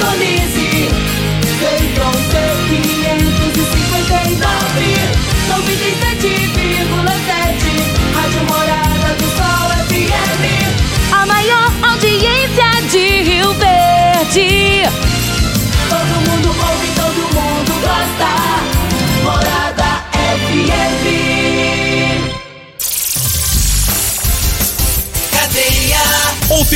[0.00, 0.69] Indonésia.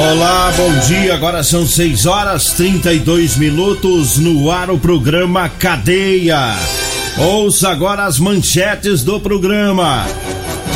[0.00, 1.12] Olá, bom dia.
[1.12, 6.56] Agora são 6 horas 32 minutos no ar o programa Cadeia.
[7.18, 10.06] Ouça agora as manchetes do programa.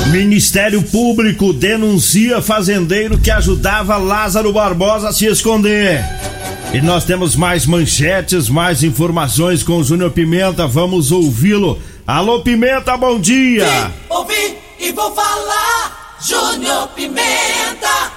[0.08, 6.04] Ministério Público denuncia fazendeiro que ajudava Lázaro Barbosa a se esconder.
[6.74, 10.66] E nós temos mais manchetes, mais informações com o Júnior Pimenta.
[10.66, 11.80] Vamos ouvi-lo.
[12.06, 13.64] Alô, Pimenta, bom dia.
[13.64, 16.18] Vim, ouvi e vou falar.
[16.20, 18.13] Júnior Pimenta.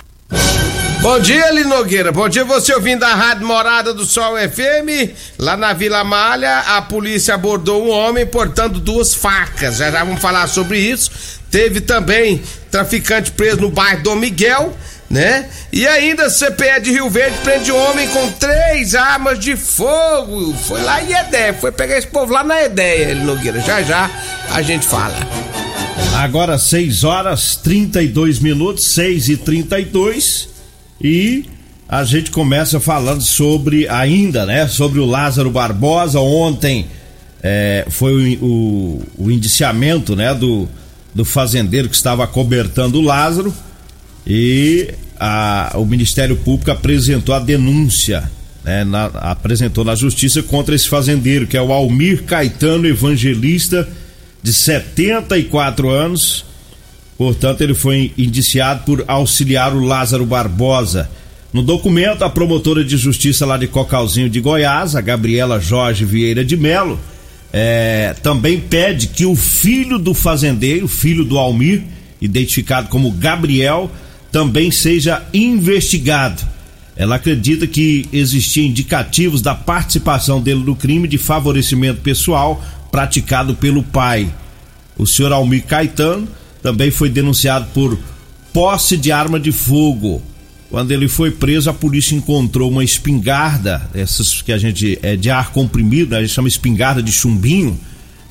[1.07, 2.11] Bom dia, Linogueira.
[2.11, 5.15] Bom dia, você ouvindo a Rádio Morada do Sol FM.
[5.39, 9.77] Lá na Vila Malha, a polícia abordou um homem portando duas facas.
[9.77, 11.09] Já já vamos falar sobre isso.
[11.49, 14.75] Teve também traficante preso no bairro Dom Miguel,
[15.09, 15.49] né?
[15.71, 20.53] E ainda CPE de Rio Verde prende um homem com três armas de fogo.
[20.55, 23.61] Foi lá em Edéia, foi pegar esse povo lá na Edéia, Linogueira.
[23.61, 24.11] Já já
[24.49, 25.15] a gente fala.
[26.17, 30.56] Agora 6 horas 32 minutos, 6 e 32 e
[31.87, 34.67] a gente começa falando sobre ainda, né?
[34.67, 36.19] Sobre o Lázaro Barbosa.
[36.19, 36.87] Ontem
[37.41, 40.33] é, foi o, o, o, indiciamento, né?
[40.33, 40.67] Do,
[41.13, 43.53] do fazendeiro que estava cobertando o Lázaro
[44.25, 48.29] e a, o Ministério Público apresentou a denúncia,
[48.63, 48.83] né?
[48.83, 53.87] Na, apresentou na justiça contra esse fazendeiro, que é o Almir Caetano Evangelista,
[54.43, 56.46] de 74 anos
[57.17, 61.09] Portanto, ele foi indiciado por auxiliar o Lázaro Barbosa.
[61.51, 66.45] No documento, a promotora de justiça lá de Cocalzinho de Goiás, a Gabriela Jorge Vieira
[66.45, 66.99] de Melo,
[67.51, 71.83] é, também pede que o filho do fazendeiro, filho do Almir,
[72.21, 73.89] identificado como Gabriel,
[74.31, 76.45] também seja investigado.
[76.95, 83.81] Ela acredita que existiam indicativos da participação dele no crime de favorecimento pessoal praticado pelo
[83.81, 84.31] pai.
[84.97, 86.27] O senhor Almir Caetano
[86.67, 87.97] também foi denunciado por
[88.51, 90.21] posse de arma de fogo.
[90.69, 95.29] Quando ele foi preso, a polícia encontrou uma espingarda, essas que a gente é de
[95.29, 97.79] ar comprimido, a gente chama espingarda de chumbinho.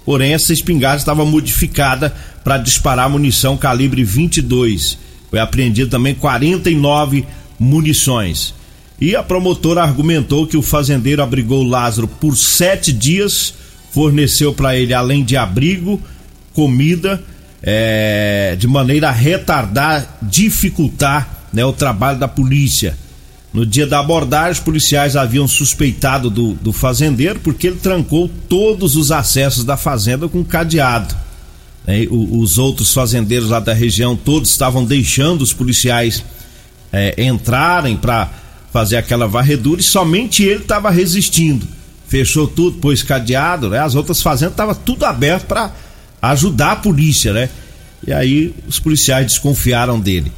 [0.04, 2.14] Porém, essa espingarda estava modificada
[2.44, 4.98] para disparar munição calibre 22.
[5.30, 7.24] Foi apreendido também 49
[7.58, 8.53] munições.
[9.00, 13.54] E a promotora argumentou que o fazendeiro abrigou Lázaro por sete dias,
[13.92, 15.98] forneceu para ele, além de abrigo,
[16.53, 17.24] comida
[17.69, 22.97] é, de maneira a retardar, dificultar né, o trabalho da polícia.
[23.53, 28.95] No dia da abordagem, os policiais haviam suspeitado do, do fazendeiro porque ele trancou todos
[28.95, 31.13] os acessos da fazenda com cadeado.
[31.86, 36.24] É, o, os outros fazendeiros lá da região todos estavam deixando os policiais
[36.92, 38.30] é, entrarem para
[38.72, 41.66] fazer aquela varredura e somente ele estava resistindo.
[42.07, 43.80] Fechou tudo, pôs cadeado, né?
[43.80, 45.72] As outras fazendas estavam tudo aberto para
[46.21, 47.48] ajudar a polícia, né?
[48.07, 50.33] E aí os policiais desconfiaram dele.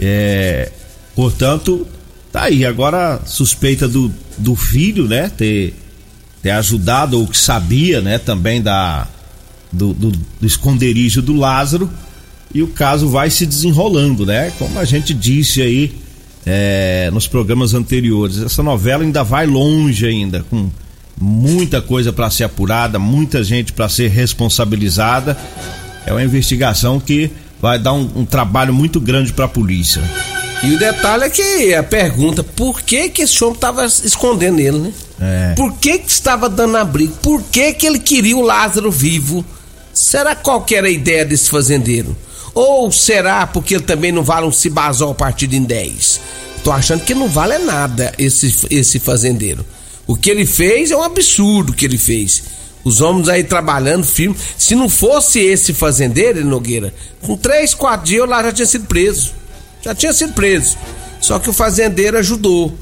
[0.00, 0.70] É,
[1.14, 1.86] portanto,
[2.32, 2.64] tá aí.
[2.64, 5.30] Agora suspeita do, do filho, né?
[5.36, 5.74] Ter,
[6.42, 8.18] ter ajudado ou que sabia, né?
[8.18, 9.06] Também da
[9.72, 11.90] do, do, do esconderijo do Lázaro.
[12.54, 14.52] E o caso vai se desenrolando, né?
[14.58, 15.94] Como a gente disse aí
[16.46, 18.40] é, nos programas anteriores.
[18.40, 20.70] Essa novela ainda vai longe ainda, com
[21.20, 25.36] muita coisa para ser apurada, muita gente para ser responsabilizada.
[26.06, 27.30] É uma investigação que
[27.60, 30.02] vai dar um, um trabalho muito grande para a polícia.
[30.62, 34.78] E o detalhe é que a pergunta, por que que esse homem estava escondendo ele,
[34.78, 34.92] né?
[35.20, 35.54] É.
[35.54, 37.14] Por que que estava dando abrigo?
[37.22, 39.44] Por que que ele queria o Lázaro vivo?
[39.92, 42.16] Será qual que era a ideia desse fazendeiro?
[42.54, 46.20] Ou será porque ele também não vale um cibazol partido em 10?
[46.64, 49.64] Tô achando que não vale nada esse, esse fazendeiro.
[50.08, 52.42] O que ele fez é um absurdo o que ele fez.
[52.82, 54.34] Os homens aí trabalhando firme.
[54.56, 58.86] Se não fosse esse fazendeiro, Nogueira, com 3, 4 dias eu lá já tinha sido
[58.86, 59.34] preso.
[59.82, 60.78] Já tinha sido preso.
[61.20, 62.72] Só que o fazendeiro ajudou,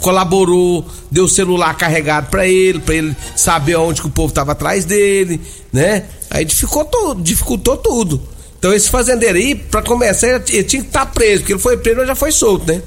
[0.00, 4.86] colaborou, deu celular carregado para ele, para ele saber onde que o povo tava atrás
[4.86, 5.38] dele,
[5.70, 6.04] né?
[6.30, 8.22] Aí dificultou, dificultou tudo.
[8.58, 11.76] Então esse fazendeiro aí, pra começar, ele tinha que estar tá preso, porque ele foi
[11.76, 12.80] preso, mas já foi solto, né?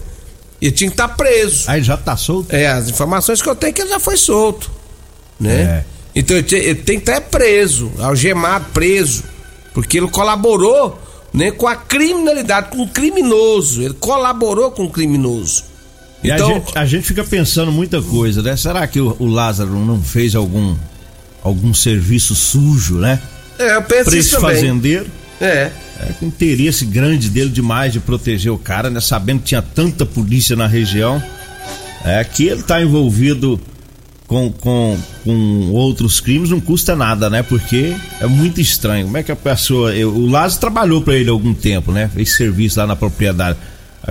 [0.63, 1.69] Ele tinha que estar tá preso.
[1.69, 2.56] Aí já tá solto?
[2.56, 4.71] É, as informações que eu tenho é que ele já foi solto,
[5.38, 5.62] né?
[5.62, 5.83] É.
[6.15, 9.25] Então ele, ele tem que estar preso, algemado, preso,
[9.74, 10.98] porque ele colaborou,
[11.33, 13.81] né, com a criminalidade, com o criminoso.
[13.81, 15.65] Ele colaborou com o criminoso.
[16.24, 18.56] E a, gente, a gente fica pensando muita coisa, né?
[18.56, 20.77] Será que o, o Lázaro não fez algum
[21.44, 23.21] algum serviço sujo, né?
[23.60, 24.56] É, eu penso pra isso também.
[24.56, 25.12] fazendeiro.
[25.41, 25.71] É.
[26.00, 29.00] É com interesse grande dele demais de proteger o cara, né?
[29.00, 31.21] Sabendo que tinha tanta polícia na região.
[32.06, 33.59] É que ele tá envolvido
[34.27, 37.44] com, com, com outros crimes não custa nada, né?
[37.44, 39.06] Porque é muito estranho.
[39.06, 39.95] Como é que a pessoa.
[39.95, 42.09] Eu, o Lázaro trabalhou para ele algum tempo, né?
[42.13, 43.57] Fez serviço lá na propriedade.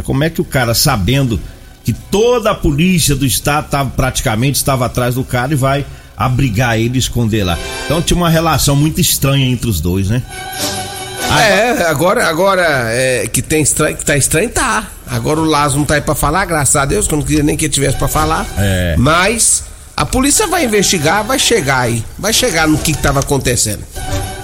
[0.04, 1.38] Como é que o cara, sabendo
[1.84, 5.84] que toda a polícia do estado tava, praticamente estava atrás do cara e vai
[6.16, 7.58] abrigar ele e esconder lá.
[7.84, 10.22] Então tinha uma relação muito estranha entre os dois, né?
[11.40, 12.62] É, agora, agora
[12.92, 14.88] é, que tem estranho, que tá estranho, tá.
[15.06, 17.42] Agora o Lázaro não tá aí pra falar, graças a Deus, que eu não queria
[17.42, 18.46] nem que ele tivesse pra falar.
[18.58, 18.96] É.
[18.98, 19.64] Mas
[19.96, 22.04] a polícia vai investigar, vai chegar aí.
[22.18, 23.84] Vai chegar no que, que tava acontecendo.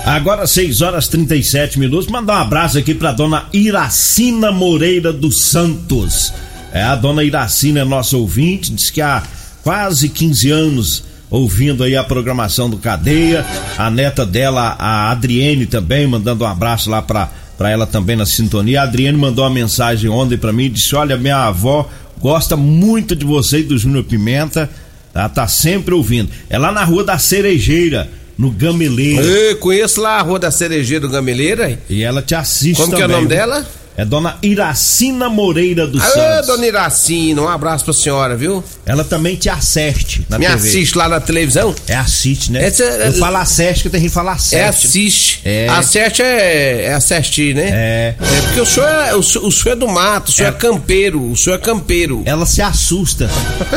[0.05, 2.09] Agora 6 horas 37 minutos.
[2.09, 6.33] Mandar um abraço aqui pra dona Iracina Moreira dos Santos.
[6.73, 9.23] É, a dona Iracina é nossa ouvinte, diz que há
[9.63, 13.45] quase 15 anos ouvindo aí a programação do Cadeia.
[13.77, 18.27] A neta dela, a Adriene também, mandando um abraço lá pra, pra ela também na
[18.27, 18.81] sintonia.
[18.81, 21.89] A Adriene mandou uma mensagem ontem pra mim disse: Olha, minha avó
[22.21, 24.69] gosta muito de você e do Júnior Pimenta.
[25.15, 26.31] Ela tá sempre ouvindo.
[26.49, 29.23] É lá na rua da Cerejeira, no Gameleira.
[29.23, 31.81] Eu conheço lá a Rua da Cerejeira do Gameleira.
[31.91, 33.07] E ela te assiste Como também.
[33.07, 33.67] que é o nome dela?
[33.99, 36.47] É dona Iracina Moreira dos Alô, Santos.
[36.47, 38.63] dona Iracina, um abraço pra senhora, viu?
[38.87, 40.57] Ela também te assiste na Me TV.
[40.57, 41.75] assiste lá na televisão.
[41.89, 42.65] É assiste, né?
[42.65, 44.55] Essa- Eu falo assiste, que tem gente que fala assiste.
[44.55, 45.41] É assiste.
[45.45, 45.69] É.
[45.69, 47.71] Acerte é, é assistir, né?
[47.73, 48.15] É.
[48.21, 50.51] É porque o senhor é, o, senhor- o senhor é do mato, o senhor é,
[50.51, 50.55] É.
[50.57, 52.23] campeiro, o senhor é campeiro.
[52.25, 53.29] Ela se assusta.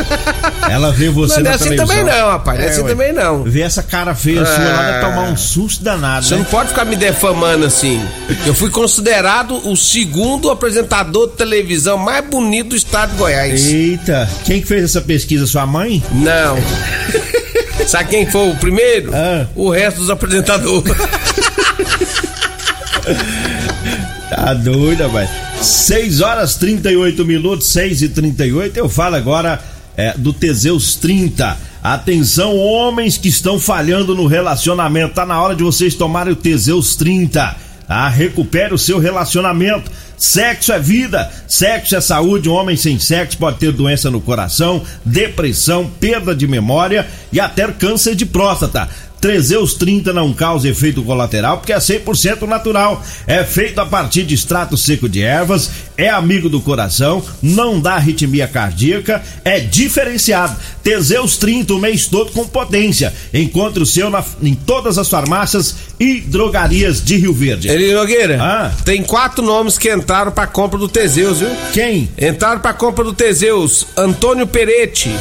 [0.70, 1.86] Ela vê você Não na é assim televisão.
[1.96, 2.88] também não, rapaz, é assim ué.
[2.88, 3.42] também não.
[3.42, 5.00] Vê essa cara feia sua lá, vai É.
[5.00, 6.38] tomar um susto danado, Você né?
[6.40, 8.00] não pode ficar me defamando assim.
[8.46, 10.11] Eu fui considerado o segundo
[10.50, 13.66] apresentador de televisão mais bonito do estado de Goiás.
[13.66, 15.46] Eita, quem que fez essa pesquisa?
[15.46, 16.02] Sua mãe?
[16.12, 16.56] Não.
[17.86, 19.10] Sabe quem foi o primeiro?
[19.14, 19.46] Ah.
[19.54, 20.92] O resto dos apresentadores.
[24.34, 25.28] Tá doida, vai.
[25.60, 29.60] 6 horas 38 minutos, 6 e 38 Eu falo agora
[29.96, 31.56] é, do Teseus 30.
[31.82, 35.14] Atenção, homens que estão falhando no relacionamento.
[35.14, 37.54] Tá na hora de vocês tomarem o Teseus 30.
[37.88, 39.90] Ah, recupere o seu relacionamento.
[40.22, 42.48] Sexo é vida, sexo é saúde.
[42.48, 47.66] Um homem sem sexo pode ter doença no coração, depressão, perda de memória e até
[47.72, 48.88] câncer de próstata.
[49.20, 53.02] Trezeus 30 não causa efeito colateral porque é 100% natural.
[53.26, 57.94] É feito a partir de extrato seco de ervas, é amigo do coração, não dá
[57.94, 60.56] arritmia cardíaca, é diferenciado.
[60.82, 63.12] Teseus 30 o mês todo com potência.
[63.32, 67.68] Encontre o seu na- em todas as farmácias e drogarias de Rio Verde.
[67.68, 68.72] Eli Nogueira, Ah.
[68.84, 71.50] tem quatro nomes que entraram pra compra do Teseus, viu?
[71.72, 72.08] Quem?
[72.20, 73.86] Entraram pra compra do Teseus.
[73.96, 75.14] Antônio Peretti,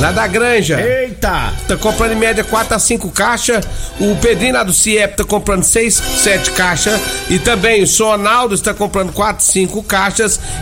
[0.00, 0.80] lá da Granja.
[0.80, 1.52] Eita!
[1.68, 3.64] Tá comprando em média 4 a 5 caixas.
[4.00, 6.98] O Pedrinho lá do CIEP tá comprando 6, 7 caixas.
[7.28, 10.11] E também o Sonaldo está comprando 4, 5 caixas.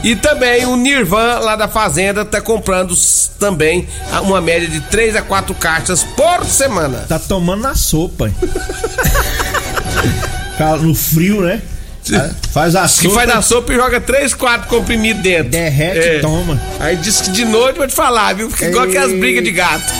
[0.02, 2.94] E também o Nirvan lá da Fazenda tá comprando
[3.38, 3.88] também
[4.22, 7.04] uma média de 3 a 4 caixas por semana.
[7.08, 8.28] Tá tomando na sopa.
[8.28, 8.34] hein?
[10.82, 11.62] No frio, né?
[12.52, 13.14] Faz a Que sopa.
[13.14, 15.50] faz na sopa e joga 3, 4 comprimidos dentro.
[15.50, 16.16] Derrete É.
[16.18, 16.60] e toma.
[16.78, 18.50] Aí diz que de noite vou te falar, viu?
[18.50, 18.90] Fica igual Ei.
[18.90, 19.90] aquelas brigas de gato.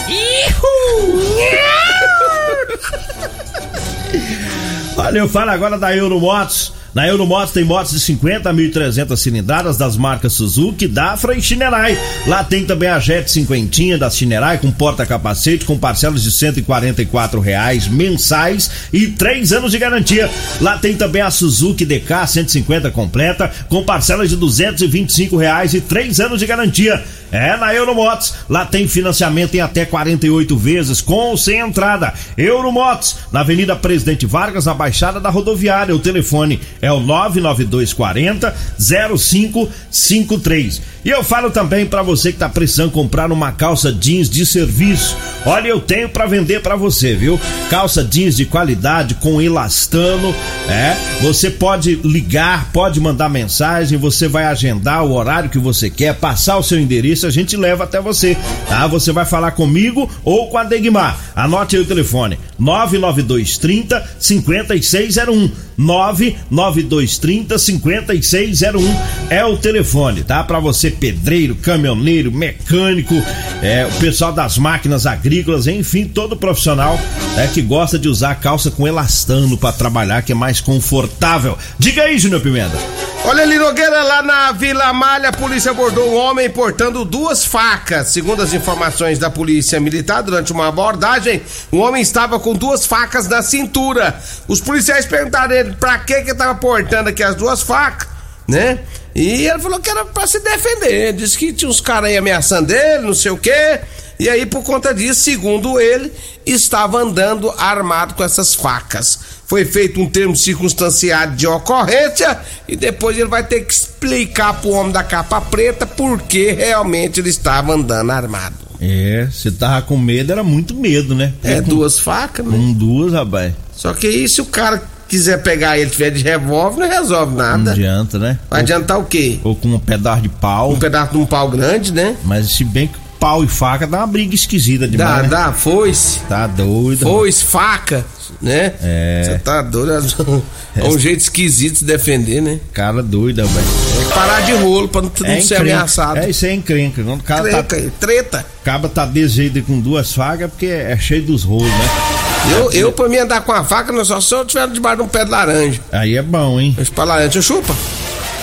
[4.97, 6.73] Olha, eu falo agora da Euromotos.
[6.93, 11.97] Na Euromotos tem motos de 50 a 1.300 cilindradas das marcas Suzuki, Dafra e Shinerai.
[12.27, 17.87] Lá tem também a Jet 50 da Shinerai com porta-capacete com parcelas de 144 reais
[17.87, 20.29] mensais e 3 anos de garantia.
[20.61, 26.19] Lá tem também a Suzuki DK 150 completa com parcelas de 225 reais e 3
[26.21, 27.03] anos de garantia.
[27.33, 28.35] É na Euromotos.
[28.49, 32.13] Lá tem financiamento em até 48 vezes com ou sem entrada.
[32.37, 35.95] Euromotos, na Avenida Presidente Vargas, na Baixada da Rodoviária.
[35.95, 40.83] O telefone é o 99240 0553.
[41.05, 45.17] E eu falo também para você que tá precisando comprar uma calça jeans de serviço.
[45.47, 47.41] Olha, eu tenho para vender para você, viu?
[47.71, 50.35] Calça jeans de qualidade com elastano,
[50.69, 50.97] é?
[51.23, 56.59] Você pode ligar, pode mandar mensagem, você vai agendar o horário que você quer, passar
[56.59, 58.37] o seu endereço, a gente leva até você,
[58.69, 58.87] tá?
[58.87, 61.19] Você vai falar comigo ou com a Degmar.
[61.35, 65.51] Anote aí o telefone: 99230 5601.
[65.81, 68.97] 99230 5601
[69.31, 70.45] é o telefone, tá?
[70.45, 73.15] Para você pedreiro, caminhoneiro, mecânico,
[73.63, 76.99] é, o pessoal das máquinas agrícolas, enfim, todo profissional
[77.37, 81.57] é que gosta de usar calça com elastano para trabalhar, que é mais confortável.
[81.79, 82.77] Diga aí, Júnior Pimenta.
[83.25, 88.09] Olha ali, Nogueira, lá na Vila Malha, a polícia abordou um homem portando duas facas.
[88.09, 93.29] Segundo as informações da polícia militar, durante uma abordagem, o homem estava com duas facas
[93.29, 94.19] na cintura.
[94.49, 98.09] Os policiais perguntaram ele pra que que tava portando aqui as duas facas,
[98.49, 98.81] né?
[99.15, 101.13] E ele falou que era pra se defender.
[101.13, 103.81] Disse que tinha uns caras aí ameaçando ele, não sei o quê.
[104.19, 106.13] E aí, por conta disso, segundo ele,
[106.45, 109.19] estava andando armado com essas facas.
[109.47, 112.39] Foi feito um termo circunstanciado de ocorrência
[112.69, 117.19] e depois ele vai ter que explicar pro homem da capa preta por que realmente
[117.19, 118.57] ele estava andando armado.
[118.79, 121.33] É, você tava com medo, era muito medo, né?
[121.43, 122.53] É, com, duas facas, né?
[122.53, 123.55] Com duas, rapaz.
[123.75, 127.39] Só que aí, se o cara quiser pegar ele tiver de revólver, não resolve Não
[127.43, 127.73] nada.
[127.73, 128.39] adianta, né?
[128.49, 129.41] Vai adiantar o quê?
[129.43, 130.73] Ou com um pedaço de pau.
[130.73, 132.17] Um pedaço de um pau grande, né?
[132.25, 135.23] Mas se bem que pau e faca dá uma briga esquisita Dá, demais.
[135.25, 135.29] né?
[135.29, 136.21] dá, foice.
[136.21, 137.01] Tá doido.
[137.01, 138.05] Foice, faca,
[138.41, 138.73] né?
[138.81, 139.23] É.
[139.25, 140.43] Você tá doido.
[140.75, 142.61] É um jeito esquisito de se defender, né?
[142.73, 143.67] Cara doida, velho.
[143.97, 146.19] Tem que parar de rolo pra não, não ser ameaçado.
[146.19, 147.03] É, isso é encrenca.
[147.03, 151.23] Quando o cara tá, Treta, acaba tá aí com duas facas, é porque é cheio
[151.23, 152.10] dos rolos, né?
[152.49, 155.03] Eu, eu, pra mim andar com a faca, não só se eu tiver debaixo de
[155.03, 155.81] um pé de laranja.
[155.93, 156.75] Aí é bom, hein?
[156.77, 157.75] Mas pra laranja, chupa?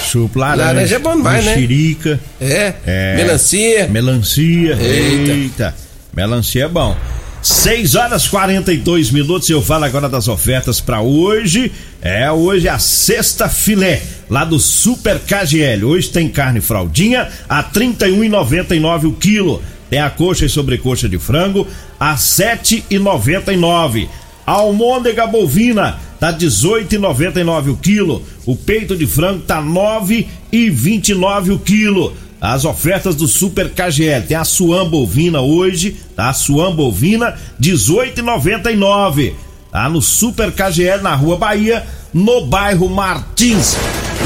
[0.10, 0.64] Chupa laranja.
[0.66, 1.52] Laranja é bom demais, né?
[1.56, 2.74] mexerica, É.
[2.86, 3.16] É.
[3.16, 3.88] Melancia.
[3.88, 4.78] Melancia.
[4.80, 5.32] Eita.
[5.32, 5.76] Eita.
[6.16, 6.96] Melancia é bom.
[7.42, 9.50] 6 horas 42 minutos.
[9.50, 11.72] Eu falo agora das ofertas para hoje.
[12.02, 15.84] É, hoje é a sexta filé lá do Super KGL.
[15.86, 19.62] Hoje tem carne fraldinha a R$ 31,99 o quilo.
[19.90, 21.68] Tem a coxa e sobrecoxa de frango
[22.00, 24.08] a R$ 7,99.
[24.46, 28.24] A almôndega bovina tá 18,99 o quilo.
[28.46, 32.14] O peito de frango tá 9,29 o quilo.
[32.40, 34.28] As ofertas do Super KGL.
[34.28, 36.30] Tem a suam bovina hoje, tá?
[36.30, 39.34] A suam bovina 18,99.
[39.72, 43.76] Tá no Super KGL na Rua Bahia, no bairro Martins.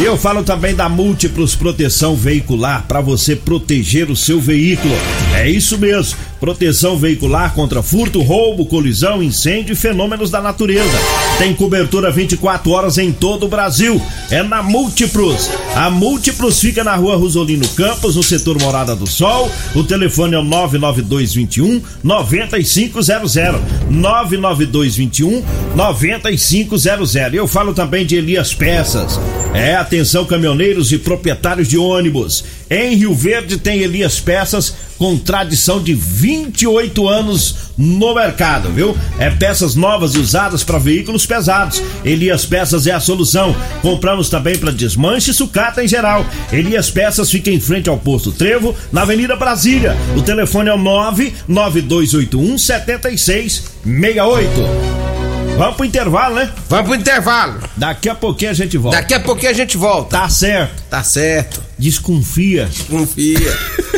[0.03, 4.95] Eu falo também da Múltiplos Proteção Veicular para você proteger o seu veículo.
[5.41, 6.19] É isso mesmo.
[6.41, 10.97] Proteção veicular contra furto, roubo, colisão, incêndio e fenômenos da natureza.
[11.37, 14.01] Tem cobertura 24 horas em todo o Brasil.
[14.31, 15.51] É na Múltiplos.
[15.75, 19.51] A Múltiplos fica na rua Rosolino Campos, no setor Morada do Sol.
[19.75, 23.07] O telefone é o 99221 9500.
[23.91, 25.43] 99221
[25.75, 27.15] 9500.
[27.15, 29.19] E eu falo também de Elias Peças.
[29.53, 32.43] É, atenção caminhoneiros e proprietários de ônibus.
[32.67, 35.93] Em Rio Verde tem Elias Peças com tradição de
[36.31, 38.97] 28 anos no mercado, viu?
[39.19, 41.83] É peças novas e usadas para veículos pesados.
[42.05, 43.53] Elias Peças é a solução.
[43.81, 46.25] Compramos também para desmanche e sucata em geral.
[46.51, 49.97] Elias Peças fica em frente ao posto Trevo, na Avenida Brasília.
[50.15, 54.49] O telefone é o 99281 7668.
[55.57, 56.49] Vamos pro intervalo, né?
[56.69, 57.59] Vamos pro intervalo.
[57.75, 58.97] Daqui a pouquinho a gente volta.
[58.97, 60.17] Daqui a pouquinho a gente volta.
[60.17, 60.81] Tá certo.
[60.89, 61.61] Tá certo.
[61.77, 62.69] Desconfia.
[62.89, 63.57] Confia.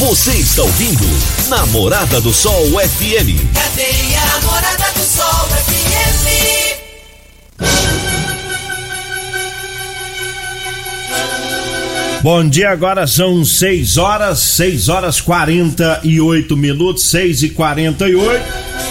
[0.00, 1.04] Você está ouvindo
[1.50, 3.36] Namorada do Sol FM.
[3.52, 6.80] Cadeia Namorada do Sol FM.
[12.22, 18.42] Bom dia, agora são 6 horas, 6 horas 48 minutos, 6 e 48.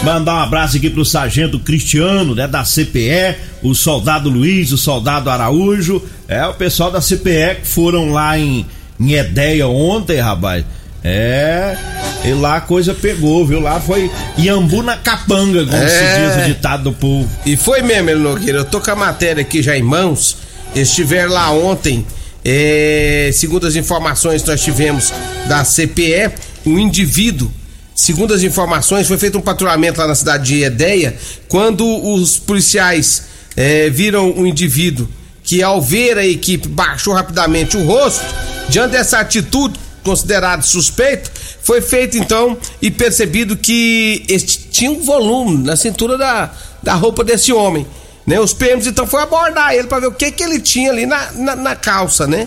[0.04, 5.28] Mandar um abraço aqui pro sargento Cristiano, né, da CPE, o soldado Luiz, o soldado
[5.28, 8.64] Araújo, é o pessoal da CPE que foram lá em,
[9.00, 10.64] em Edeia ontem, rapaz.
[11.02, 11.76] É,
[12.24, 13.60] E lá a coisa pegou, viu?
[13.60, 15.88] Lá foi Iambu na capanga, como É.
[15.88, 17.26] se diz o ditado do povo.
[17.46, 18.58] E foi mesmo, Nogueira.
[18.58, 20.36] Eu tô com a matéria aqui já em mãos.
[20.74, 22.04] Estiver lá ontem,
[22.44, 25.10] é, segundo as informações que nós tivemos
[25.48, 26.30] da CPE,
[26.66, 27.50] um indivíduo,
[27.94, 31.16] segundo as informações, foi feito um patrulhamento lá na cidade de Edeia,
[31.48, 33.22] quando os policiais
[33.56, 35.08] é, viram um indivíduo
[35.42, 38.24] que, ao ver a equipe, baixou rapidamente o rosto,
[38.68, 41.30] diante dessa atitude considerado suspeito,
[41.62, 46.50] foi feito então e percebido que este tinha um volume na cintura da,
[46.82, 47.86] da roupa desse homem.
[48.26, 48.38] Né?
[48.38, 51.32] Os PMs então foi abordar ele para ver o que que ele tinha ali na,
[51.32, 52.46] na, na calça, né?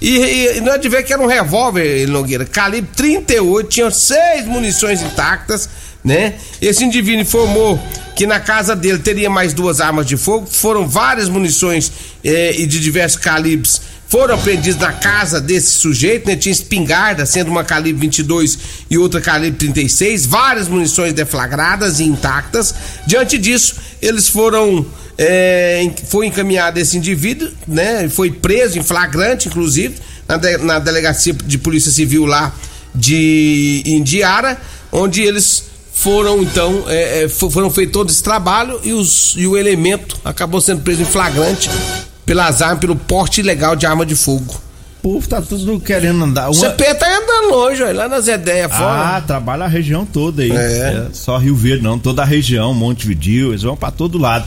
[0.00, 4.44] E, e, não é de ver que era um revólver, Nogueira, calibre 38, tinha seis
[4.44, 5.68] munições intactas,
[6.04, 6.34] né?
[6.60, 7.80] Esse indivíduo informou
[8.14, 11.90] que na casa dele teria mais duas armas de fogo, foram várias munições
[12.22, 13.80] eh, e de diversos calibres
[14.14, 16.36] foram apreendidos na casa desse sujeito, né?
[16.36, 18.56] Tinha espingarda, sendo uma calibre 22
[18.88, 22.72] e outra calibre 36, várias munições deflagradas e intactas.
[23.08, 24.86] Diante disso, eles foram
[25.18, 28.08] é, foi encaminhado esse indivíduo, né?
[28.08, 29.96] Foi preso em flagrante, inclusive,
[30.28, 32.54] na, de- na delegacia de polícia civil lá
[32.94, 34.56] de Indiara,
[34.92, 39.44] onde eles foram então é, é, fo- foram feito todo esse trabalho e, os, e
[39.44, 41.68] o elemento acabou sendo preso em flagrante
[42.26, 44.54] pelas armas, pelo porte ilegal de arma de fogo.
[45.02, 46.48] O povo tá tudo querendo andar.
[46.48, 49.20] O Uma- CP tá andando longe, ó, lá nas ideias Ah, fora.
[49.20, 50.50] trabalha a região toda aí.
[50.50, 50.54] É.
[50.54, 54.46] É, só Rio Verde não, toda a região, Montevideo, eles vão pra todo lado.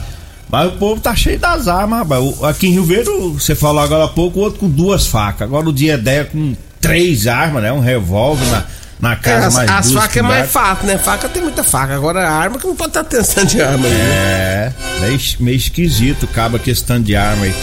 [0.50, 2.42] Mas o povo tá cheio das armas, rapaz.
[2.42, 5.42] Aqui em Rio Verde, você falou agora há pouco, o outro com duas facas.
[5.42, 7.70] Agora o dia ideia com três armas, né?
[7.72, 8.64] Um revólver na,
[9.00, 10.98] na É, casa as mais as facas é mais fácil, né?
[10.98, 11.94] Faca tem muita faca.
[11.94, 13.92] Agora a arma que não pode estar atenção de arma aí.
[13.92, 13.98] né?
[14.00, 17.54] É, meio, meio esquisito, acaba questão de arma aí.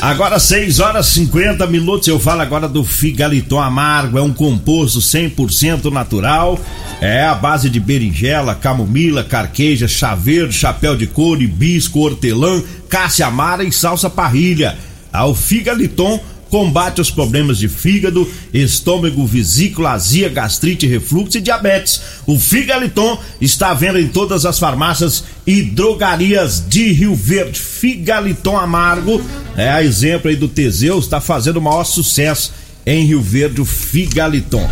[0.00, 5.90] Agora 6 horas 50 minutos, eu falo agora do Figaliton Amargo, é um composto 100%
[5.90, 6.60] natural,
[7.00, 13.26] é a base de berinjela, camomila, carqueja, chá verde, chapéu de couro, hibisco, hortelã, cássia
[13.26, 14.76] amara e salsa parrilha.
[15.10, 16.20] Ah, O Figaliton
[16.54, 22.00] combate os problemas de fígado, estômago, vesícula, azia, gastrite, refluxo e diabetes.
[22.28, 27.58] O Figaliton está à venda em todas as farmácias e drogarias de Rio Verde.
[27.58, 29.20] Figaliton Amargo,
[29.56, 32.52] é a exemplo aí do Teseus, está fazendo o maior sucesso
[32.86, 34.70] em Rio Verde, o Figaliton.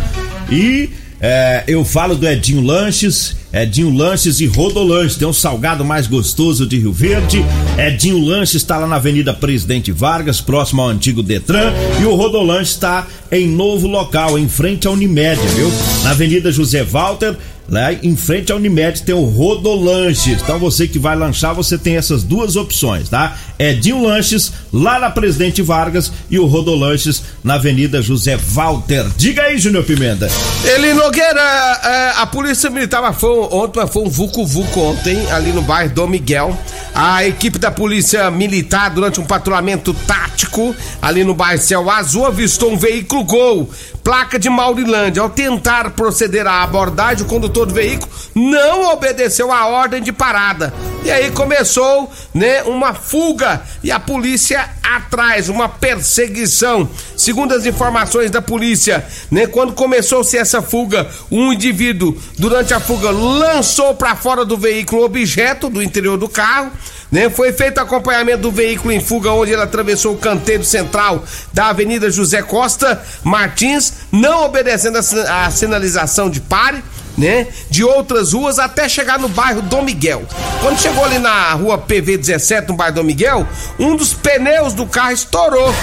[0.49, 6.07] E é, eu falo do Edinho Lanches, Edinho Lanches e Rodolanches, tem um salgado mais
[6.07, 7.45] gostoso de Rio Verde.
[7.77, 12.69] Edinho Lanches está lá na Avenida Presidente Vargas, próximo ao antigo Detran, e o Rodolanches
[12.69, 15.71] está em novo local, em frente à Unimed, viu?
[16.03, 20.41] Na Avenida José Walter, lá em frente à Unimed tem o Rodolanches.
[20.41, 23.35] Então você que vai lanchar, você tem essas duas opções, tá?
[23.57, 29.05] Edinho Lanches lá na Presidente Vargas e o Rodolanches na Avenida José Walter.
[29.15, 30.29] Diga aí, Júnior Pimenta.
[30.63, 31.41] Ele Nogueira,
[31.83, 36.57] é, a polícia militar foi ontem, foi um vucu-vucu ontem, ali no bairro Dom Miguel.
[36.93, 42.71] A equipe da polícia militar, durante um patrulhamento tático, ali no bairro Céu Azul, avistou
[42.71, 43.69] um veículo Gol,
[44.03, 45.21] placa de Maurilândia.
[45.21, 50.73] Ao tentar proceder à abordagem, o condutor do veículo não obedeceu a ordem de parada.
[51.03, 56.89] E aí começou, né, uma fuga e a polícia atrás, uma perseguição.
[57.17, 63.11] Segundo as informações da polícia, né, quando começou-se essa fuga, um indivíduo durante a fuga
[63.11, 66.71] lançou para fora do veículo objeto do interior do carro.
[67.11, 71.67] Né, foi feito acompanhamento do veículo em fuga, onde ele atravessou o canteiro central da
[71.67, 76.83] Avenida José Costa Martins, não obedecendo a a sinalização de pare
[77.17, 77.47] né?
[77.69, 80.23] De outras ruas até chegar no bairro Dom Miguel.
[80.61, 83.47] Quando chegou ali na rua PV 17, no bairro Dom Miguel,
[83.79, 85.73] um dos pneus do carro estourou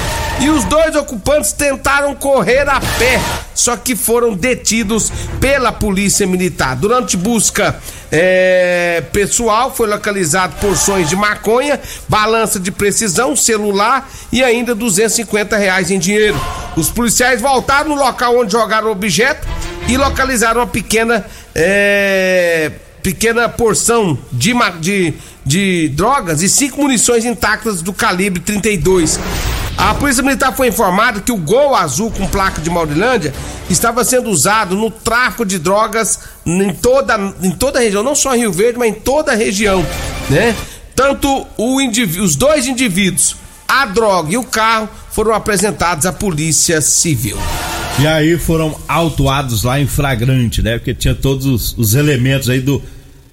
[0.40, 3.20] e os dois ocupantes tentaram correr a pé,
[3.54, 6.74] só que foram detidos pela polícia militar.
[6.76, 7.78] Durante busca
[8.10, 15.90] é, pessoal, foi localizado porções de maconha, balança de precisão, celular e ainda 250 reais
[15.90, 16.40] em dinheiro.
[16.76, 19.46] Os policiais voltaram no local onde jogaram o objeto
[19.90, 22.70] e localizaram uma pequena é,
[23.02, 29.18] pequena porção de, de, de drogas e cinco munições intactas do calibre 32.
[29.76, 33.34] A polícia militar foi informada que o Gol azul com placa de Maurilândia
[33.68, 38.36] estava sendo usado no tráfico de drogas em toda, em toda a região, não só
[38.36, 39.84] em Rio Verde, mas em toda a região,
[40.28, 40.54] né?
[40.94, 47.38] Tanto os dois indivíduos, a droga e o carro foram apresentados à polícia civil.
[48.00, 50.78] E aí foram autuados lá em flagrante, né?
[50.78, 52.82] Porque tinha todos os, os elementos aí do,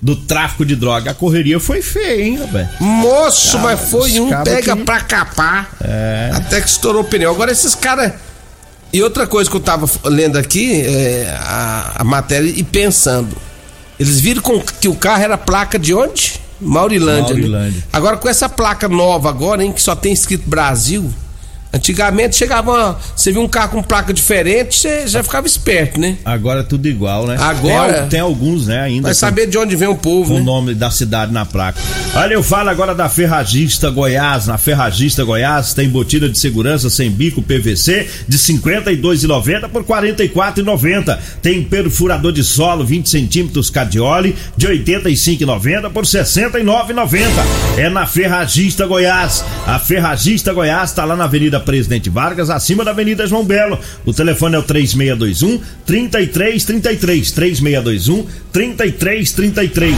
[0.02, 1.12] do tráfico de droga.
[1.12, 2.68] A correria foi feia, hein, rapaz?
[2.80, 5.70] Moço, mas foi um pega que- pra capar.
[5.82, 6.32] É.
[6.34, 7.32] Até que estourou o pneu.
[7.32, 8.12] Agora esses caras.
[8.92, 13.36] E outra coisa que eu tava lendo aqui, é, a, a matéria e pensando.
[14.00, 16.34] Eles viram com, que o carro era placa de onde?
[16.60, 17.22] Maurilândia.
[17.36, 17.42] né?
[17.42, 17.84] Maurilândia.
[17.94, 21.10] Agora com essa placa nova agora, hein, que só tem escrito Brasil.
[21.78, 26.18] Antigamente chegava, você viu um carro com placa diferente, você já ficava esperto, né?
[26.26, 27.38] Agora é tudo igual, né?
[27.40, 29.04] Agora- Tem, tem alguns, né, ainda.
[29.04, 30.44] Vai com- saber de onde vem o povo, o né?
[30.44, 31.80] nome da cidade na placa.
[32.16, 34.48] Olha, eu falo agora da Ferragista Goiás.
[34.48, 39.88] Na Ferragista Goiás tem botina de segurança sem bico PVC de R$ 52,90 por R$
[39.88, 41.18] 44,90.
[41.42, 47.28] Tem perfurador de solo 20 centímetros Cadioli de R$ 85,90 por R$ 69,90.
[47.78, 49.44] É na Ferragista Goiás.
[49.66, 53.78] A Ferragista Goiás está lá na Avenida Presidente Vargas, acima da Avenida João Belo.
[54.06, 59.98] O telefone é o 3621 3333 3621 3333.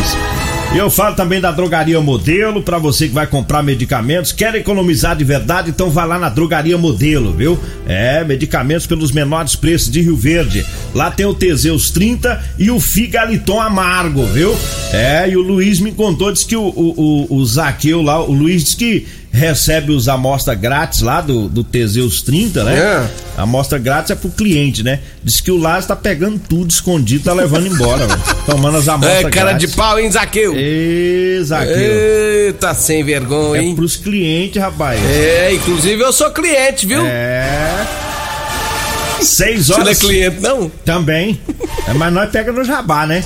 [0.73, 5.15] E eu falo também da Drogaria Modelo, pra você que vai comprar medicamentos, quer economizar
[5.15, 7.57] de verdade, então vá lá na Drogaria Modelo, viu?
[7.87, 10.63] É, medicamentos pelos menores preços de Rio Verde.
[10.93, 14.55] Lá tem o Teseus 30 e o Figaliton Amargo, viu?
[14.91, 18.31] É, e o Luiz me contou, disse que o, o, o, o Zaqueu lá, o
[18.31, 22.77] Luiz disse que recebe os amostras grátis lá do, do Teseus 30, né?
[22.77, 23.07] É.
[23.37, 24.99] A amostra grátis é pro cliente, né?
[25.23, 28.21] Diz que o Lázaro tá pegando tudo escondido, tá levando embora, velho.
[28.45, 29.75] Tomando as amostras É, cara de grátis.
[29.75, 30.53] pau, hein, Zaqueu?
[30.57, 31.75] Ê, Zaqueu.
[31.75, 33.75] Eita, sem vergonha, É hein?
[33.75, 34.99] pros clientes, rapaz.
[35.05, 37.05] É, inclusive eu sou cliente, viu?
[37.05, 37.85] É.
[39.21, 39.99] Seis Você não é horas.
[39.99, 40.69] cliente, não?
[40.85, 41.39] Também.
[41.87, 43.23] É, mas nós pega no jabá, né?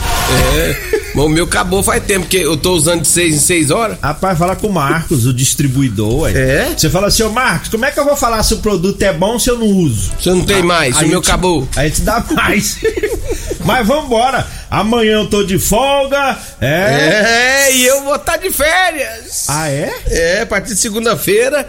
[0.56, 0.75] É.
[1.13, 3.97] Bom, o meu acabou faz tempo, porque eu tô usando de seis em seis horas.
[4.01, 6.21] Rapaz, fala com o Marcos, o distribuidor.
[6.21, 6.32] ué.
[6.34, 6.73] É?
[6.75, 9.13] Você fala assim, ô Marcos, como é que eu vou falar se o produto é
[9.13, 10.12] bom se eu não uso?
[10.19, 11.67] Você não tem mais, Aí o meu te- acabou.
[11.75, 12.77] Aí te dá mais.
[13.63, 14.45] Mas vambora.
[14.69, 16.38] Amanhã eu tô de folga.
[16.60, 17.67] É.
[17.69, 19.45] É, e eu vou estar de férias.
[19.47, 19.93] Ah, é?
[20.08, 21.65] É, a partir de segunda-feira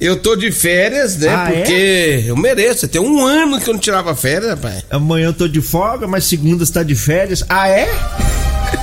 [0.00, 1.28] eu tô de férias, né?
[1.34, 1.56] Ah, é?
[1.60, 2.86] porque eu mereço.
[2.88, 4.84] Tem um ano que eu não tirava férias, rapaz.
[4.90, 7.44] Amanhã eu tô de folga, mas segunda você tá de férias.
[7.48, 7.88] Ah, é?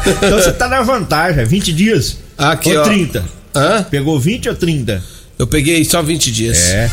[0.08, 2.17] Então você tá na vantagem, é 20 dias.
[2.38, 2.86] Aqui, ou ó.
[2.86, 3.23] 30.
[3.56, 3.84] Hã?
[3.89, 5.01] Pegou 20 ou 30?
[5.38, 6.69] Eu peguei só 20 dias.
[6.69, 6.89] É.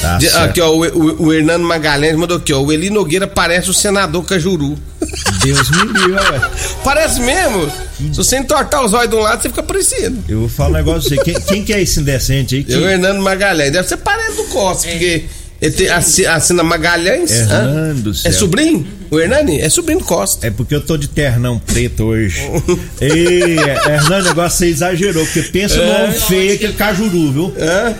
[0.00, 0.44] Tá De- certo.
[0.44, 2.60] aqui, ó, o, o, o Hernando Magalhães mandou aqui, ó.
[2.60, 4.76] O Eli Nogueira parece o senador Cajuru.
[5.54, 6.50] Deus me livre, ué.
[6.84, 7.70] Parece mesmo.
[8.12, 10.22] Se você entortar os olhos de um lado, você fica parecido.
[10.28, 11.32] Eu vou falar um negócio pra você.
[11.32, 12.64] Quem, quem que é esse indecente aí?
[12.64, 12.74] Que...
[12.74, 13.72] É o Hernando Magalhães.
[13.72, 15.24] Deve ser parente do Costa, porque
[15.62, 17.30] ele tem, assi- assina Magalhães.
[17.30, 18.30] Hernando céu.
[18.30, 18.86] É sobrinho?
[19.10, 19.60] O Hernani?
[19.60, 20.46] É sobrinho do Costa.
[20.46, 22.40] É porque eu tô de ternão preto hoje.
[23.00, 27.54] Ei, é, Hernando, o negócio você exagerou, porque pensa no homem feio aquele cajuru, viu?
[27.58, 27.94] Hã?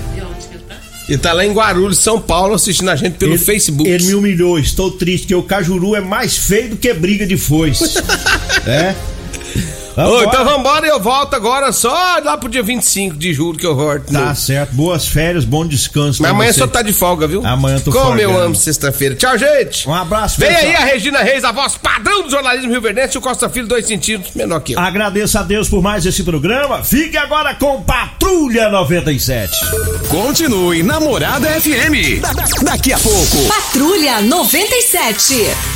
[1.09, 3.89] Ele tá lá em Guarulhos, São Paulo, assistindo a gente pelo ele, Facebook.
[3.89, 7.37] Ele me humilhou, estou triste, que o cajuru é mais feio do que briga de
[7.37, 7.85] foice.
[8.67, 8.95] é?
[9.97, 10.27] Ô, Vambora.
[10.27, 14.13] então vambora, eu volto agora só lá pro dia 25 de julho que eu volto.
[14.13, 16.21] Tá certo, boas férias, bom descanso.
[16.21, 16.59] Mas amanhã você.
[16.61, 17.45] só tá de folga, viu?
[17.47, 19.15] Amanhã eu tô Como eu amo sexta-feira.
[19.15, 19.89] Tchau, gente.
[19.89, 20.67] Um abraço, Vem pessoal.
[20.71, 23.67] aí a Regina Reis, a voz padrão do jornalismo Rio Verdense, e o Costa Filho,
[23.67, 24.79] dois centímetros menor que eu.
[24.81, 26.85] Agradeço a Deus por mais esse programa.
[26.85, 29.51] Fique agora com Patrulha 97.
[30.11, 32.21] Continue Namorada FM.
[32.21, 33.45] Da- da- Daqui a pouco.
[33.49, 35.76] Patrulha 97.